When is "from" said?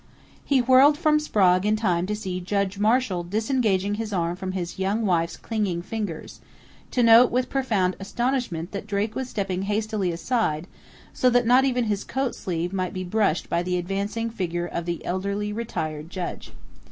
0.97-1.19, 4.35-4.53